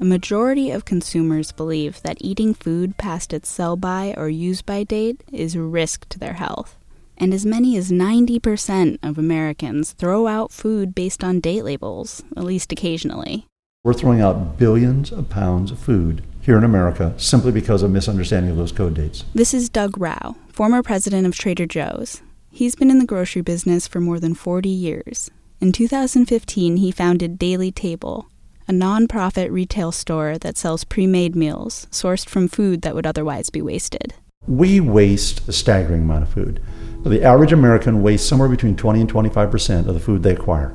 a 0.00 0.04
majority 0.04 0.70
of 0.70 0.84
consumers 0.84 1.52
believe 1.52 2.02
that 2.02 2.18
eating 2.20 2.52
food 2.52 2.96
past 2.98 3.32
its 3.32 3.48
sell 3.48 3.76
by 3.76 4.12
or 4.16 4.28
use 4.28 4.60
by 4.60 4.82
date 4.82 5.22
is 5.32 5.54
a 5.54 5.62
risk 5.62 6.08
to 6.08 6.18
their 6.18 6.34
health. 6.34 6.76
And 7.16 7.32
as 7.32 7.46
many 7.46 7.76
as 7.76 7.92
90% 7.92 8.98
of 9.02 9.18
Americans 9.18 9.92
throw 9.92 10.26
out 10.26 10.50
food 10.50 10.94
based 10.94 11.22
on 11.22 11.38
date 11.38 11.64
labels, 11.64 12.24
at 12.36 12.44
least 12.44 12.72
occasionally. 12.72 13.46
We're 13.84 13.94
throwing 13.94 14.20
out 14.20 14.58
billions 14.58 15.12
of 15.12 15.28
pounds 15.28 15.70
of 15.70 15.78
food 15.78 16.24
here 16.40 16.58
in 16.58 16.64
America 16.64 17.14
simply 17.16 17.52
because 17.52 17.82
of 17.82 17.90
misunderstanding 17.90 18.50
of 18.50 18.56
those 18.56 18.72
code 18.72 18.94
dates. 18.94 19.24
This 19.34 19.54
is 19.54 19.68
Doug 19.68 19.96
Rauch, 19.96 20.34
former 20.52 20.82
president 20.82 21.26
of 21.26 21.36
Trader 21.36 21.66
Joe's. 21.66 22.20
He's 22.50 22.74
been 22.74 22.90
in 22.90 22.98
the 22.98 23.06
grocery 23.06 23.42
business 23.42 23.86
for 23.86 24.00
more 24.00 24.18
than 24.18 24.34
40 24.34 24.68
years. 24.68 25.30
In 25.60 25.70
2015, 25.70 26.78
he 26.78 26.90
founded 26.90 27.38
Daily 27.38 27.70
Table, 27.70 28.28
a 28.66 28.72
nonprofit 28.72 29.50
retail 29.50 29.92
store 29.92 30.38
that 30.38 30.56
sells 30.56 30.84
pre 30.84 31.06
made 31.06 31.36
meals 31.36 31.86
sourced 31.90 32.28
from 32.28 32.48
food 32.48 32.82
that 32.82 32.94
would 32.94 33.06
otherwise 33.06 33.50
be 33.50 33.60
wasted. 33.60 34.14
We 34.46 34.80
waste 34.80 35.46
a 35.48 35.52
staggering 35.52 36.02
amount 36.02 36.24
of 36.24 36.28
food. 36.30 36.62
The 37.04 37.22
average 37.22 37.52
American 37.52 38.02
wastes 38.02 38.28
somewhere 38.28 38.48
between 38.48 38.76
20 38.76 39.00
and 39.00 39.08
25 39.08 39.50
percent 39.50 39.88
of 39.88 39.94
the 39.94 40.00
food 40.00 40.22
they 40.22 40.32
acquire. 40.32 40.70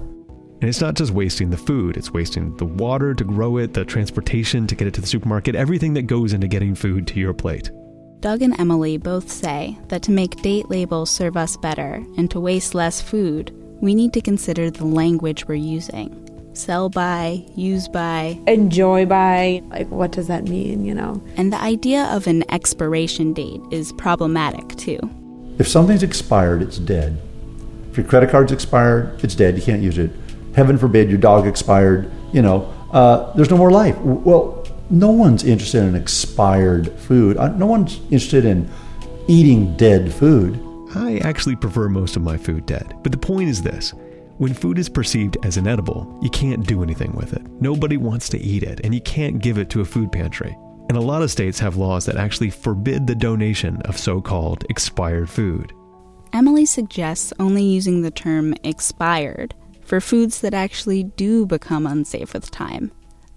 And 0.61 0.67
it's 0.67 0.81
not 0.81 0.95
just 0.95 1.11
wasting 1.11 1.49
the 1.49 1.57
food, 1.57 1.95
it's 1.95 2.11
wasting 2.11 2.55
the 2.57 2.65
water 2.65 3.13
to 3.13 3.23
grow 3.23 3.57
it, 3.57 3.73
the 3.73 3.85
transportation 3.85 4.67
to 4.67 4.75
get 4.75 4.87
it 4.87 4.93
to 4.95 5.01
the 5.01 5.07
supermarket, 5.07 5.55
everything 5.55 5.93
that 5.93 6.03
goes 6.03 6.33
into 6.33 6.47
getting 6.47 6.75
food 6.75 7.07
to 7.07 7.19
your 7.19 7.33
plate. 7.33 7.71
Doug 8.19 8.41
and 8.41 8.59
Emily 8.59 8.97
both 8.97 9.31
say 9.31 9.77
that 9.87 10.01
to 10.03 10.11
make 10.11 10.41
date 10.41 10.69
labels 10.69 11.09
serve 11.09 11.37
us 11.37 11.55
better 11.55 12.03
and 12.17 12.29
to 12.29 12.41
waste 12.41 12.75
less 12.75 13.01
food, 13.01 13.55
we 13.81 13.95
need 13.95 14.11
to 14.11 14.21
consider 14.21 14.69
the 14.69 14.85
language 14.85 15.47
we're 15.47 15.55
using. 15.55 16.28
Sell 16.59 16.89
by, 16.89 17.45
use 17.55 17.87
by, 17.87 18.37
Enjoy 18.45 19.05
by, 19.05 19.63
like, 19.69 19.87
what 19.87 20.11
does 20.11 20.27
that 20.27 20.43
mean, 20.43 20.83
you 20.83 20.93
know? 20.93 21.21
and 21.37 21.53
the 21.53 21.61
idea 21.61 22.03
of 22.11 22.27
an 22.27 22.43
expiration 22.51 23.31
date 23.31 23.61
is 23.71 23.93
problematic 23.93 24.75
too. 24.75 24.99
If 25.57 25.69
something's 25.69 26.03
expired, 26.03 26.61
it's 26.61 26.77
dead. 26.77 27.17
If 27.89 27.95
your 27.97 28.05
credit 28.05 28.29
card's 28.29 28.51
expired, 28.51 29.23
it's 29.23 29.35
dead. 29.35 29.55
You 29.55 29.61
can't 29.63 29.81
use 29.81 29.97
it. 29.97 30.11
Heaven 30.53 30.77
forbid 30.77 31.07
your 31.09 31.17
dog 31.17 31.47
expired, 31.47 32.11
you 32.33 32.41
know, 32.41 32.65
uh, 32.91 33.33
there's 33.35 33.49
no 33.49 33.55
more 33.57 33.71
life. 33.71 33.97
Well, 33.99 34.67
no 34.89 35.11
one's 35.11 35.45
interested 35.45 35.83
in 35.83 35.95
expired 35.95 36.91
food. 36.99 37.37
Uh, 37.37 37.49
No 37.49 37.67
one's 37.67 38.01
interested 38.11 38.43
in 38.43 38.69
eating 39.29 39.77
dead 39.77 40.11
food. 40.13 40.59
I 40.93 41.19
actually 41.19 41.55
prefer 41.55 41.87
most 41.87 42.17
of 42.17 42.21
my 42.21 42.35
food 42.35 42.65
dead, 42.65 42.95
but 43.01 43.13
the 43.13 43.17
point 43.17 43.47
is 43.47 43.61
this. 43.61 43.93
When 44.39 44.53
food 44.53 44.79
is 44.79 44.87
perceived 44.87 45.35
as 45.43 45.57
inedible, 45.57 46.17
you 46.21 46.29
can't 46.29 46.65
do 46.65 46.81
anything 46.81 47.11
with 47.11 47.33
it. 47.33 47.45
Nobody 47.59 47.97
wants 47.97 48.29
to 48.29 48.39
eat 48.39 48.63
it, 48.63 48.79
and 48.85 48.95
you 48.95 49.01
can't 49.01 49.39
give 49.39 49.57
it 49.57 49.69
to 49.71 49.81
a 49.81 49.85
food 49.85 50.13
pantry. 50.13 50.57
And 50.87 50.97
a 50.97 51.01
lot 51.01 51.21
of 51.21 51.29
states 51.29 51.59
have 51.59 51.75
laws 51.75 52.05
that 52.05 52.15
actually 52.15 52.49
forbid 52.49 53.05
the 53.05 53.15
donation 53.15 53.81
of 53.81 53.97
so 53.97 54.21
called 54.21 54.63
expired 54.69 55.29
food. 55.29 55.73
Emily 56.31 56.65
suggests 56.65 57.33
only 57.37 57.65
using 57.65 58.01
the 58.01 58.11
term 58.11 58.55
expired 58.63 59.55
for 59.81 59.99
foods 59.99 60.39
that 60.39 60.53
actually 60.53 61.03
do 61.03 61.45
become 61.45 61.85
unsafe 61.85 62.33
with 62.33 62.49
time. 62.49 62.93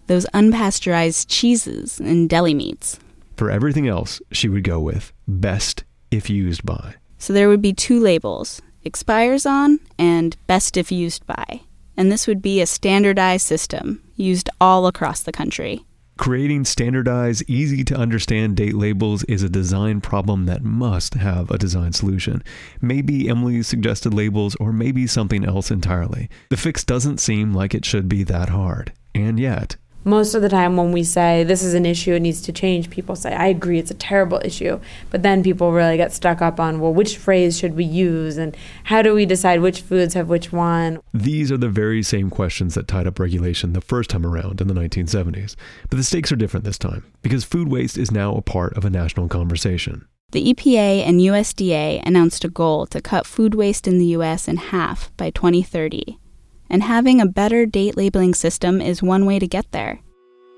Those 0.06 0.26
unpasteurized 0.26 1.26
cheeses 1.28 1.98
and 1.98 2.30
deli 2.30 2.54
meats. 2.54 3.00
For 3.36 3.50
everything 3.50 3.88
else, 3.88 4.22
she 4.30 4.48
would 4.48 4.62
go 4.62 4.78
with 4.78 5.12
best 5.26 5.82
if 6.12 6.30
used 6.30 6.64
by. 6.64 6.94
So 7.18 7.32
there 7.32 7.48
would 7.48 7.60
be 7.60 7.72
two 7.72 7.98
labels 7.98 8.62
expires 8.84 9.46
on 9.46 9.80
and 9.98 10.36
best 10.46 10.76
if 10.76 10.92
used 10.92 11.26
by. 11.26 11.62
And 11.96 12.10
this 12.10 12.26
would 12.26 12.40
be 12.42 12.60
a 12.60 12.66
standardized 12.66 13.46
system 13.46 14.02
used 14.16 14.48
all 14.60 14.86
across 14.86 15.22
the 15.22 15.32
country. 15.32 15.84
Creating 16.18 16.64
standardized, 16.64 17.42
easy 17.48 17.82
to 17.82 17.96
understand 17.96 18.56
date 18.56 18.74
labels 18.74 19.24
is 19.24 19.42
a 19.42 19.48
design 19.48 20.00
problem 20.00 20.46
that 20.46 20.62
must 20.62 21.14
have 21.14 21.50
a 21.50 21.58
design 21.58 21.92
solution. 21.92 22.42
Maybe 22.80 23.28
Emily's 23.28 23.66
suggested 23.66 24.14
labels, 24.14 24.54
or 24.60 24.72
maybe 24.72 25.06
something 25.06 25.44
else 25.44 25.70
entirely. 25.70 26.28
The 26.50 26.56
fix 26.56 26.84
doesn't 26.84 27.18
seem 27.18 27.54
like 27.54 27.74
it 27.74 27.84
should 27.84 28.08
be 28.08 28.22
that 28.24 28.50
hard. 28.50 28.92
And 29.14 29.40
yet, 29.40 29.76
Most 30.04 30.34
of 30.34 30.42
the 30.42 30.48
time, 30.48 30.76
when 30.76 30.92
we 30.92 31.04
say 31.04 31.44
this 31.44 31.62
is 31.62 31.74
an 31.74 31.86
issue, 31.86 32.14
it 32.14 32.20
needs 32.20 32.40
to 32.42 32.52
change, 32.52 32.90
people 32.90 33.14
say, 33.14 33.32
I 33.32 33.46
agree, 33.46 33.78
it's 33.78 33.90
a 33.90 33.94
terrible 33.94 34.40
issue. 34.44 34.80
But 35.10 35.22
then 35.22 35.42
people 35.42 35.72
really 35.72 35.96
get 35.96 36.12
stuck 36.12 36.42
up 36.42 36.58
on, 36.58 36.80
well, 36.80 36.92
which 36.92 37.16
phrase 37.16 37.58
should 37.58 37.76
we 37.76 37.84
use? 37.84 38.36
And 38.36 38.56
how 38.84 39.02
do 39.02 39.14
we 39.14 39.26
decide 39.26 39.60
which 39.60 39.80
foods 39.80 40.14
have 40.14 40.28
which 40.28 40.52
one? 40.52 41.00
these 41.14 41.52
are 41.52 41.56
the 41.56 41.68
very 41.68 42.02
same 42.02 42.30
questions 42.30 42.74
that 42.74 42.88
tied 42.88 43.06
up 43.06 43.18
regulation 43.18 43.72
the 43.72 43.80
first 43.80 44.10
time 44.10 44.26
around 44.26 44.60
in 44.60 44.68
the 44.68 44.74
1970s. 44.74 45.56
But 45.88 45.96
the 45.96 46.04
stakes 46.04 46.32
are 46.32 46.36
different 46.36 46.64
this 46.64 46.78
time, 46.78 47.04
because 47.22 47.44
food 47.44 47.68
waste 47.68 47.96
is 47.96 48.10
now 48.10 48.34
a 48.34 48.42
part 48.42 48.76
of 48.76 48.84
a 48.84 48.90
national 48.90 49.28
conversation. 49.28 50.06
The 50.32 50.52
EPA 50.52 51.06
and 51.06 51.20
USDA 51.20 52.02
announced 52.06 52.44
a 52.44 52.48
goal 52.48 52.86
to 52.86 53.02
cut 53.02 53.26
food 53.26 53.54
waste 53.54 53.86
in 53.86 53.98
the 53.98 54.06
US 54.06 54.48
in 54.48 54.56
half 54.56 55.14
by 55.16 55.30
2030. 55.30 56.18
And 56.72 56.82
having 56.82 57.20
a 57.20 57.26
better 57.26 57.66
date 57.66 57.96
labeling 57.96 58.34
system 58.34 58.80
is 58.80 59.02
one 59.02 59.26
way 59.26 59.38
to 59.38 59.46
get 59.46 59.70
there. 59.72 60.00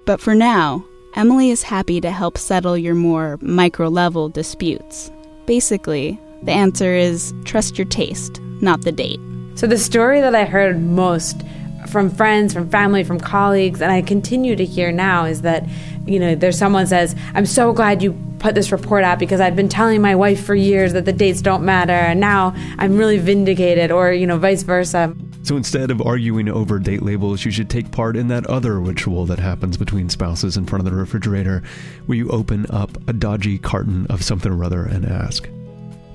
But 0.06 0.20
for 0.20 0.34
now, 0.34 0.84
Emily 1.16 1.50
is 1.50 1.64
happy 1.64 2.00
to 2.00 2.10
help 2.12 2.38
settle 2.38 2.78
your 2.78 2.94
more 2.94 3.36
micro 3.42 3.88
level 3.88 4.28
disputes. 4.28 5.10
Basically, 5.46 6.18
the 6.44 6.52
answer 6.52 6.94
is 6.94 7.34
trust 7.44 7.76
your 7.76 7.86
taste, 7.86 8.40
not 8.60 8.82
the 8.82 8.92
date. 8.92 9.20
So 9.56 9.66
the 9.66 9.76
story 9.76 10.20
that 10.20 10.36
I 10.36 10.44
heard 10.44 10.80
most 10.80 11.42
from 11.88 12.10
friends, 12.10 12.52
from 12.52 12.68
family, 12.70 13.04
from 13.04 13.18
colleagues, 13.20 13.82
and 13.82 13.92
I 13.92 14.02
continue 14.02 14.56
to 14.56 14.64
hear 14.64 14.92
now 14.92 15.24
is 15.24 15.42
that, 15.42 15.64
you 16.06 16.18
know, 16.18 16.34
there's 16.34 16.58
someone 16.58 16.86
says, 16.86 17.14
I'm 17.34 17.46
so 17.46 17.72
glad 17.72 18.02
you 18.02 18.18
put 18.38 18.54
this 18.54 18.72
report 18.72 19.04
out 19.04 19.18
because 19.18 19.40
I've 19.40 19.56
been 19.56 19.68
telling 19.68 20.02
my 20.02 20.14
wife 20.14 20.44
for 20.44 20.54
years 20.54 20.92
that 20.92 21.04
the 21.06 21.12
dates 21.12 21.40
don't 21.40 21.64
matter 21.64 21.92
and 21.92 22.20
now 22.20 22.54
I'm 22.78 22.98
really 22.98 23.18
vindicated 23.18 23.90
or, 23.90 24.12
you 24.12 24.26
know, 24.26 24.38
vice 24.38 24.62
versa. 24.62 25.14
So 25.44 25.58
instead 25.58 25.90
of 25.90 26.00
arguing 26.00 26.48
over 26.48 26.78
date 26.78 27.02
labels, 27.02 27.44
you 27.44 27.50
should 27.50 27.68
take 27.68 27.90
part 27.90 28.16
in 28.16 28.28
that 28.28 28.46
other 28.46 28.80
ritual 28.80 29.26
that 29.26 29.38
happens 29.38 29.76
between 29.76 30.08
spouses 30.08 30.56
in 30.56 30.64
front 30.64 30.80
of 30.80 30.90
the 30.90 30.96
refrigerator, 30.96 31.62
where 32.06 32.16
you 32.16 32.30
open 32.30 32.64
up 32.70 32.96
a 33.06 33.12
dodgy 33.12 33.58
carton 33.58 34.06
of 34.06 34.24
something 34.24 34.50
or 34.50 34.64
other 34.64 34.84
and 34.84 35.04
ask, 35.04 35.46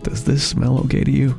Does 0.01 0.23
this 0.23 0.43
smell 0.43 0.79
okay 0.79 1.03
to 1.03 1.11
you? 1.11 1.35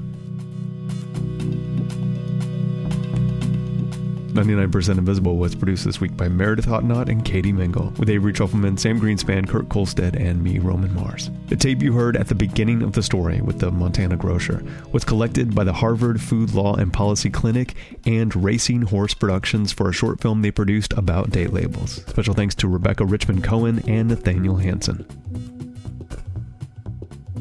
99% 4.41 4.99
Invisible 4.99 5.37
was 5.37 5.55
produced 5.55 5.85
this 5.85 6.01
week 6.01 6.17
by 6.17 6.29
Meredith 6.29 6.67
Hoddinott 6.67 7.11
and 7.11 7.25
Katie 7.25 7.53
Mingle, 7.53 7.93
with 7.99 8.09
Avery 8.09 8.33
Trufelman, 8.33 8.79
Sam 8.79 8.99
Greenspan, 8.99 9.47
Kurt 9.47 9.69
Kohlstedt, 9.69 10.17
and 10.19 10.43
me, 10.43 10.59
Roman 10.59 10.95
Mars. 10.95 11.31
The 11.49 11.57
tape 11.57 11.83
you 11.83 11.93
heard 11.93 12.17
at 12.17 12.29
the 12.29 12.35
beginning 12.35 12.83
of 12.83 12.93
the 12.93 13.03
story 13.03 13.41
with 13.43 13.59
the 13.59 13.71
Montana 13.71 14.17
grocer 14.17 14.65
was 14.93 15.05
collected 15.05 15.55
by 15.55 15.65
the 15.65 15.73
Harvard 15.73 16.21
Food 16.21 16.55
Law 16.55 16.75
and 16.77 16.93
Policy 16.93 17.29
Clinic 17.29 17.75
and 18.07 18.35
Racing 18.35 18.83
Horse 18.83 19.15
Productions 19.15 19.73
for 19.73 19.89
a 19.89 19.93
short 19.93 20.21
film 20.21 20.41
they 20.41 20.51
produced 20.51 20.93
about 20.95 21.31
date 21.31 21.53
labels. 21.53 22.03
Special 22.07 22.35
thanks 22.35 22.55
to 22.57 22.69
Rebecca 22.69 23.05
Richman 23.05 23.43
Cohen 23.43 23.83
and 23.87 24.09
Nathaniel 24.09 24.57
Hansen. 24.57 25.70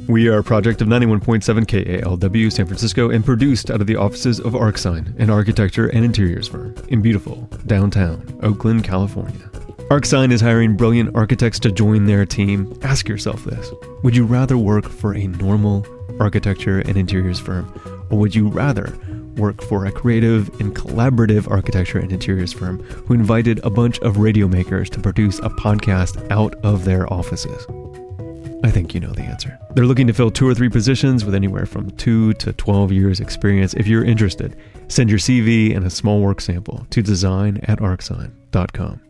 We 0.10 0.28
are 0.28 0.40
a 0.40 0.44
project 0.44 0.82
of 0.82 0.88
91.7 0.88 1.68
KALW 1.68 2.52
San 2.52 2.66
Francisco 2.66 3.12
and 3.12 3.24
produced 3.24 3.70
out 3.70 3.80
of 3.80 3.86
the 3.86 3.96
offices 3.96 4.40
of 4.40 4.54
Arcsine, 4.54 5.16
an 5.20 5.30
architecture 5.30 5.86
and 5.90 6.04
interiors 6.04 6.48
firm 6.48 6.74
in 6.88 7.04
beautiful 7.04 7.48
downtown 7.68 8.40
Oakland, 8.42 8.84
California. 8.84 9.52
Arcsine 9.92 10.32
is 10.32 10.42
hiring 10.42 10.76
brilliant 10.76 11.16
architects 11.16 11.60
to 11.60 11.72
join 11.72 12.08
their 12.08 12.26
team. 12.26 12.76
Ask 12.82 13.08
yourself 13.08 13.44
this 13.44 13.70
Would 14.02 14.16
you 14.16 14.26
rather 14.26 14.58
work 14.58 14.90
for 14.90 15.14
a 15.14 15.28
normal 15.28 15.86
architecture 16.20 16.80
and 16.80 16.98
interiors 16.98 17.40
firm, 17.40 17.72
or 18.10 18.18
would 18.18 18.34
you 18.34 18.48
rather 18.48 18.92
work 19.38 19.62
for 19.62 19.86
a 19.86 19.92
creative 19.92 20.50
and 20.60 20.76
collaborative 20.76 21.48
architecture 21.52 22.00
and 22.00 22.12
interiors 22.12 22.52
firm 22.52 22.82
who 22.82 23.14
invited 23.14 23.64
a 23.64 23.70
bunch 23.70 24.00
of 24.00 24.18
radio 24.18 24.48
makers 24.48 24.90
to 24.90 25.00
produce 25.00 25.38
a 25.38 25.52
podcast 25.52 26.32
out 26.32 26.56
of 26.66 26.84
their 26.84 27.06
offices? 27.14 27.68
I 28.64 28.72
think 28.72 28.94
you 28.94 29.00
know 29.00 29.12
the 29.12 29.24
answer. 29.24 29.58
They're 29.74 29.86
looking 29.86 30.08
to 30.08 30.14
fill 30.14 30.32
two 30.32 30.48
or 30.48 30.54
three 30.54 30.70
positions 30.70 31.24
with 31.24 31.34
anywhere 31.34 31.66
from 31.66 31.92
2 31.92 32.34
to 32.34 32.54
12 32.54 32.92
years 32.92 33.20
experience. 33.20 33.74
If 33.74 33.88
you're 33.88 34.04
interested, 34.04 34.58
send 34.90 35.10
your 35.10 35.20
CV 35.20 35.76
and 35.76 35.86
a 35.86 35.90
small 35.90 36.20
work 36.20 36.42
sample 36.42 36.86
to 36.90 37.02
design 37.02 37.60
at 37.64 37.80
arcsine.com. 37.80 39.02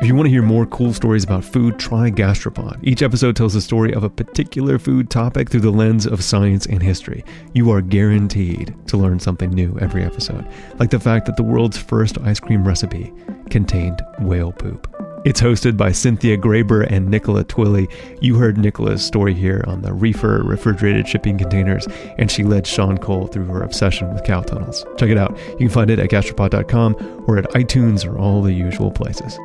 If 0.00 0.08
you 0.08 0.14
want 0.14 0.26
to 0.26 0.30
hear 0.30 0.42
more 0.42 0.66
cool 0.66 0.92
stories 0.92 1.24
about 1.24 1.44
food, 1.44 1.78
try 1.78 2.10
Gastropod. 2.10 2.78
Each 2.82 3.02
episode 3.02 3.36
tells 3.36 3.54
the 3.54 3.60
story 3.60 3.94
of 3.94 4.02
a 4.02 4.10
particular 4.10 4.78
food 4.78 5.08
topic 5.08 5.48
through 5.48 5.60
the 5.60 5.70
lens 5.70 6.06
of 6.06 6.22
science 6.22 6.66
and 6.66 6.82
history. 6.82 7.24
You 7.52 7.70
are 7.70 7.80
guaranteed 7.80 8.74
to 8.88 8.96
learn 8.96 9.20
something 9.20 9.50
new 9.50 9.78
every 9.80 10.02
episode, 10.02 10.46
like 10.78 10.90
the 10.90 11.00
fact 11.00 11.26
that 11.26 11.36
the 11.36 11.44
world's 11.44 11.78
first 11.78 12.18
ice 12.18 12.40
cream 12.40 12.66
recipe 12.66 13.12
contained 13.50 14.02
whale 14.18 14.52
poop. 14.52 15.03
It's 15.24 15.40
hosted 15.40 15.78
by 15.78 15.90
Cynthia 15.90 16.36
Graber 16.36 16.86
and 16.90 17.08
Nicola 17.08 17.44
Twilley. 17.44 17.90
You 18.20 18.36
heard 18.36 18.58
Nicola's 18.58 19.02
story 19.02 19.32
here 19.32 19.64
on 19.66 19.80
the 19.80 19.94
reefer 19.94 20.42
refrigerated 20.42 21.08
shipping 21.08 21.38
containers, 21.38 21.86
and 22.18 22.30
she 22.30 22.42
led 22.44 22.66
Sean 22.66 22.98
Cole 22.98 23.26
through 23.26 23.46
her 23.46 23.62
obsession 23.62 24.12
with 24.12 24.22
cow 24.24 24.42
tunnels. 24.42 24.84
Check 24.98 25.08
it 25.08 25.16
out. 25.16 25.34
You 25.52 25.56
can 25.56 25.68
find 25.70 25.90
it 25.90 25.98
at 25.98 26.10
gastropod.com 26.10 27.24
or 27.26 27.38
at 27.38 27.50
iTunes 27.52 28.06
or 28.06 28.18
all 28.18 28.42
the 28.42 28.52
usual 28.52 28.90
places. 28.90 29.38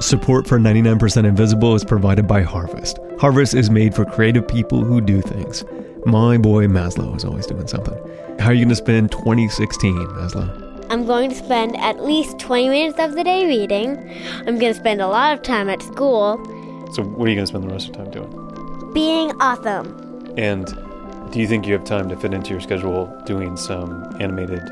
Support 0.00 0.46
for 0.46 0.58
99% 0.58 1.26
Invisible 1.26 1.74
is 1.74 1.84
provided 1.84 2.26
by 2.26 2.40
Harvest. 2.40 2.98
Harvest 3.18 3.52
is 3.52 3.68
made 3.68 3.94
for 3.94 4.06
creative 4.06 4.48
people 4.48 4.82
who 4.82 5.02
do 5.02 5.20
things. 5.20 5.62
My 6.06 6.38
boy 6.38 6.68
Maslow 6.68 7.14
is 7.14 7.24
always 7.24 7.46
doing 7.46 7.66
something. 7.66 7.98
How 8.38 8.46
are 8.46 8.54
you 8.54 8.60
going 8.60 8.70
to 8.70 8.76
spend 8.76 9.12
2016, 9.12 9.94
Maslow? 9.94 10.65
I'm 10.90 11.04
going 11.06 11.30
to 11.30 11.36
spend 11.36 11.76
at 11.78 12.02
least 12.04 12.38
20 12.38 12.68
minutes 12.68 12.98
of 12.98 13.14
the 13.14 13.24
day 13.24 13.46
reading. 13.46 13.96
I'm 14.46 14.58
going 14.58 14.72
to 14.72 14.74
spend 14.74 15.00
a 15.00 15.08
lot 15.08 15.34
of 15.34 15.42
time 15.42 15.68
at 15.68 15.82
school 15.82 16.36
So, 16.92 17.02
what 17.02 17.26
are 17.26 17.30
you 17.30 17.34
going 17.36 17.46
to 17.46 17.46
spend 17.46 17.64
the 17.64 17.72
rest 17.72 17.88
of 17.88 17.96
the 17.96 18.04
time 18.04 18.10
doing? 18.12 18.92
being 18.94 19.30
awesome. 19.42 20.34
And 20.38 20.66
do 21.32 21.40
you 21.40 21.46
think 21.46 21.66
you 21.66 21.72
have 21.74 21.84
time 21.84 22.08
to 22.08 22.16
fit 22.16 22.32
into 22.32 22.50
your 22.50 22.60
schedule 22.60 23.06
doing 23.26 23.56
some 23.56 24.16
animated 24.20 24.62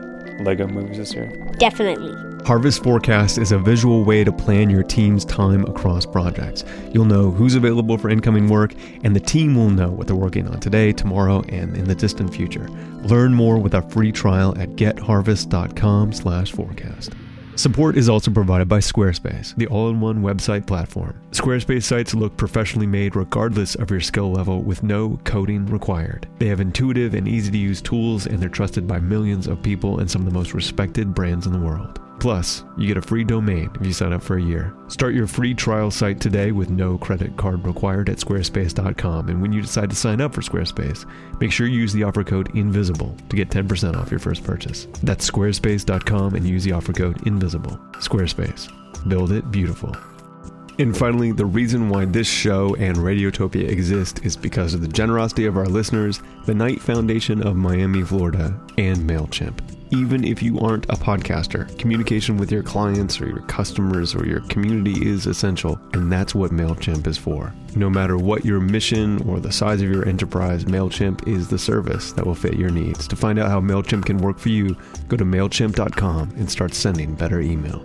Lego 0.40 0.66
movies 0.66 0.98
this 0.98 1.14
year? 1.14 1.26
Definitely. 1.58 2.14
Harvest 2.44 2.82
Forecast 2.82 3.38
is 3.38 3.52
a 3.52 3.58
visual 3.58 4.04
way 4.04 4.22
to 4.22 4.30
plan 4.30 4.68
your 4.68 4.82
team's 4.82 5.24
time 5.24 5.64
across 5.64 6.04
projects. 6.04 6.62
You'll 6.92 7.06
know 7.06 7.30
who's 7.30 7.54
available 7.54 7.96
for 7.96 8.10
incoming 8.10 8.48
work, 8.48 8.74
and 9.02 9.16
the 9.16 9.20
team 9.20 9.54
will 9.54 9.70
know 9.70 9.90
what 9.90 10.06
they're 10.06 10.14
working 10.14 10.46
on 10.48 10.60
today, 10.60 10.92
tomorrow, 10.92 11.42
and 11.48 11.74
in 11.74 11.84
the 11.84 11.94
distant 11.94 12.34
future. 12.34 12.68
Learn 13.04 13.32
more 13.32 13.58
with 13.58 13.72
a 13.74 13.82
free 13.82 14.12
trial 14.12 14.54
at 14.58 14.70
getharvest.com/forecast. 14.70 17.12
Support 17.56 17.96
is 17.96 18.08
also 18.08 18.32
provided 18.32 18.68
by 18.68 18.78
Squarespace, 18.78 19.54
the 19.54 19.68
all-in-one 19.68 20.22
website 20.22 20.66
platform. 20.66 21.20
Squarespace 21.30 21.84
sites 21.84 22.12
look 22.12 22.36
professionally 22.36 22.86
made 22.86 23.14
regardless 23.14 23.76
of 23.76 23.92
your 23.92 24.00
skill 24.00 24.32
level 24.32 24.62
with 24.62 24.82
no 24.82 25.20
coding 25.22 25.64
required. 25.66 26.26
They 26.38 26.48
have 26.48 26.60
intuitive 26.60 27.14
and 27.14 27.28
easy-to-use 27.28 27.80
tools 27.80 28.26
and 28.26 28.40
they're 28.40 28.48
trusted 28.48 28.88
by 28.88 28.98
millions 28.98 29.46
of 29.46 29.62
people 29.62 30.00
and 30.00 30.10
some 30.10 30.22
of 30.22 30.26
the 30.26 30.36
most 30.36 30.52
respected 30.52 31.14
brands 31.14 31.46
in 31.46 31.52
the 31.52 31.58
world. 31.60 32.00
Plus, 32.24 32.64
you 32.78 32.86
get 32.86 32.96
a 32.96 33.02
free 33.02 33.22
domain 33.22 33.70
if 33.78 33.86
you 33.86 33.92
sign 33.92 34.14
up 34.14 34.22
for 34.22 34.38
a 34.38 34.42
year. 34.42 34.74
Start 34.88 35.12
your 35.12 35.26
free 35.26 35.52
trial 35.52 35.90
site 35.90 36.22
today 36.22 36.52
with 36.52 36.70
no 36.70 36.96
credit 36.96 37.36
card 37.36 37.66
required 37.66 38.08
at 38.08 38.16
squarespace.com. 38.16 39.28
And 39.28 39.42
when 39.42 39.52
you 39.52 39.60
decide 39.60 39.90
to 39.90 39.96
sign 39.96 40.22
up 40.22 40.32
for 40.32 40.40
Squarespace, 40.40 41.04
make 41.38 41.52
sure 41.52 41.66
you 41.66 41.78
use 41.78 41.92
the 41.92 42.02
offer 42.02 42.24
code 42.24 42.48
INVISIBLE 42.54 43.28
to 43.28 43.36
get 43.36 43.50
10% 43.50 43.94
off 43.96 44.10
your 44.10 44.20
first 44.20 44.42
purchase. 44.42 44.88
That's 45.02 45.30
squarespace.com 45.30 46.34
and 46.34 46.48
use 46.48 46.64
the 46.64 46.72
offer 46.72 46.94
code 46.94 47.20
INVISIBLE. 47.26 47.78
Squarespace. 47.96 48.72
Build 49.06 49.30
it 49.32 49.50
beautiful. 49.50 49.94
And 50.78 50.96
finally, 50.96 51.32
the 51.32 51.44
reason 51.44 51.90
why 51.90 52.06
this 52.06 52.26
show 52.26 52.74
and 52.76 52.96
Radiotopia 52.96 53.68
exist 53.68 54.24
is 54.24 54.34
because 54.34 54.72
of 54.72 54.80
the 54.80 54.88
generosity 54.88 55.44
of 55.44 55.58
our 55.58 55.66
listeners, 55.66 56.22
the 56.46 56.54
Knight 56.54 56.80
Foundation 56.80 57.46
of 57.46 57.54
Miami, 57.54 58.02
Florida, 58.02 58.58
and 58.78 58.96
MailChimp. 59.00 59.83
Even 59.94 60.24
if 60.24 60.42
you 60.42 60.58
aren't 60.58 60.86
a 60.86 60.96
podcaster, 60.96 61.78
communication 61.78 62.36
with 62.36 62.50
your 62.50 62.64
clients 62.64 63.20
or 63.20 63.28
your 63.28 63.42
customers 63.42 64.12
or 64.12 64.26
your 64.26 64.40
community 64.48 65.08
is 65.08 65.26
essential, 65.26 65.78
and 65.92 66.10
that's 66.10 66.34
what 66.34 66.50
MailChimp 66.50 67.06
is 67.06 67.16
for. 67.16 67.54
No 67.76 67.88
matter 67.88 68.16
what 68.16 68.44
your 68.44 68.58
mission 68.58 69.22
or 69.28 69.38
the 69.38 69.52
size 69.52 69.82
of 69.82 69.88
your 69.88 70.08
enterprise, 70.08 70.64
MailChimp 70.64 71.28
is 71.28 71.46
the 71.46 71.60
service 71.60 72.10
that 72.14 72.26
will 72.26 72.34
fit 72.34 72.54
your 72.54 72.70
needs. 72.70 73.06
To 73.06 73.14
find 73.14 73.38
out 73.38 73.50
how 73.50 73.60
MailChimp 73.60 74.06
can 74.06 74.18
work 74.18 74.40
for 74.40 74.48
you, 74.48 74.76
go 75.06 75.16
to 75.16 75.24
MailChimp.com 75.24 76.30
and 76.38 76.50
start 76.50 76.74
sending 76.74 77.14
better 77.14 77.40
email. 77.40 77.84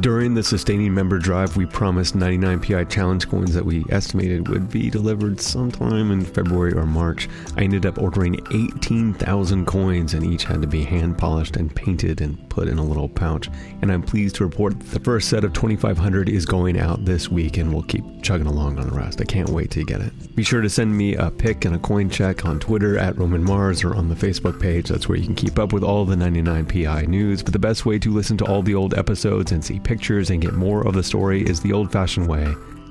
During 0.00 0.34
the 0.34 0.42
sustaining 0.42 0.92
member 0.92 1.16
drive, 1.16 1.56
we 1.56 1.64
promised 1.64 2.16
99PI 2.16 2.90
challenge 2.90 3.28
coins 3.28 3.54
that 3.54 3.64
we 3.64 3.84
estimated 3.88 4.48
would 4.48 4.68
be 4.68 4.90
delivered 4.90 5.40
sometime 5.40 6.10
in 6.10 6.24
February 6.24 6.72
or 6.72 6.84
March. 6.84 7.28
I 7.56 7.62
ended 7.62 7.86
up 7.86 8.02
ordering 8.02 8.44
18,000 8.52 9.64
coins, 9.64 10.12
and 10.12 10.24
each 10.24 10.42
had 10.42 10.60
to 10.62 10.66
be 10.66 10.82
hand 10.82 11.16
polished 11.18 11.56
and 11.56 11.74
painted 11.74 12.20
and 12.20 12.36
put 12.50 12.66
in 12.66 12.78
a 12.78 12.84
little 12.84 13.08
pouch. 13.08 13.48
And 13.80 13.92
I'm 13.92 14.02
pleased 14.02 14.34
to 14.36 14.44
report 14.44 14.76
that 14.78 14.90
the 14.90 15.00
first 15.00 15.28
set 15.28 15.44
of 15.44 15.52
2,500 15.52 16.28
is 16.28 16.46
going 16.46 16.80
out 16.80 17.04
this 17.04 17.30
week, 17.30 17.56
and 17.56 17.72
we'll 17.72 17.84
keep 17.84 18.04
chugging 18.22 18.48
along 18.48 18.80
on 18.80 18.88
the 18.88 18.96
rest. 18.96 19.20
I 19.20 19.24
can't 19.24 19.50
wait 19.50 19.70
to 19.70 19.84
get 19.84 20.00
it. 20.00 20.34
Be 20.34 20.42
sure 20.42 20.62
to 20.62 20.68
send 20.68 20.96
me 20.96 21.14
a 21.14 21.30
pic 21.30 21.64
and 21.64 21.76
a 21.76 21.78
coin 21.78 22.10
check 22.10 22.44
on 22.44 22.58
Twitter 22.58 22.98
at 22.98 23.16
Roman 23.16 23.44
Mars 23.44 23.84
or 23.84 23.94
on 23.94 24.08
the 24.08 24.16
Facebook 24.16 24.60
page. 24.60 24.88
That's 24.88 25.08
where 25.08 25.16
you 25.16 25.24
can 25.24 25.36
keep 25.36 25.60
up 25.60 25.72
with 25.72 25.84
all 25.84 26.04
the 26.04 26.16
99PI 26.16 27.06
news. 27.06 27.44
But 27.44 27.52
the 27.52 27.60
best 27.60 27.86
way 27.86 28.00
to 28.00 28.10
listen 28.10 28.36
to 28.38 28.44
all 28.46 28.62
the 28.62 28.74
old 28.74 28.92
episodes 28.94 29.52
and 29.52 29.64
see 29.64 29.76
pictures 29.86 30.30
and 30.30 30.42
get 30.42 30.52
more 30.52 30.86
of 30.86 30.94
the 30.94 31.02
story 31.02 31.42
is 31.42 31.60
the 31.60 31.72
old 31.72 31.92
fashioned 31.92 32.26
way 32.26 32.42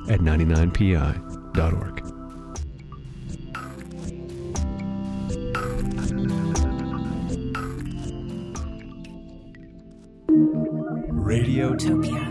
at 0.09 0.21
99pi.org. 0.21 2.01
Radiotopia. 11.11 12.24